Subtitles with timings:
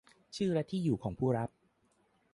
[0.35, 1.49] ชื่อและที่อยู่ของผู้รับ